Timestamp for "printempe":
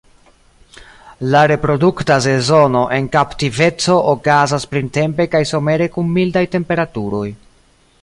4.75-5.31